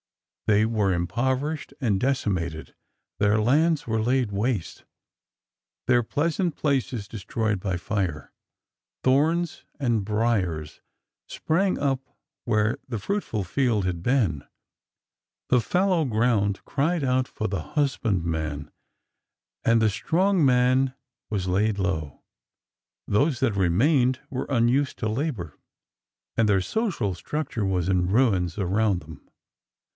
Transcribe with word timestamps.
They 0.47 0.65
were 0.65 0.91
impoverished 0.91 1.73
and 1.79 1.97
decimated; 1.99 2.73
their 3.19 3.39
lands 3.39 3.85
were 3.87 4.01
laid 4.01 4.31
waste; 4.33 4.83
their 5.85 6.01
pleasant 6.03 6.55
places 6.57 7.07
destroyed 7.07 7.59
by 7.61 7.77
fire; 7.77 8.33
thorns 9.03 9.63
and 9.79 10.03
briers 10.03 10.81
sprang 11.27 11.77
up 11.79 11.99
where 12.45 12.79
the 12.89 12.97
fruitful 12.99 13.43
field 13.45 13.85
had 13.85 14.01
been; 14.03 14.43
the 15.49 15.61
fallow 15.61 16.03
ground 16.03 16.65
cried 16.65 17.03
out 17.03 17.27
for 17.29 17.47
the 17.47 17.61
husbandman, 17.61 18.71
and 19.63 19.81
the 19.81 19.89
strong 19.89 20.43
man 20.43 20.95
was 21.29 21.47
laid 21.47 21.77
low; 21.79 22.23
those 23.07 23.39
that 23.39 23.53
remained 23.55 24.19
were 24.31 24.47
unused 24.49 24.97
to 24.97 25.07
labor, 25.07 25.57
and 26.35 26.49
their 26.49 26.59
392 26.59 26.59
A 26.59 26.59
DAY 26.59 26.59
IN 26.59 26.59
JUNE 26.59 26.61
393 26.65 26.65
social 27.07 27.13
structure 27.13 27.65
was 27.65 27.87
in 27.87 28.07
ruins 28.09 28.57
around 28.57 29.01
them. 29.01 29.29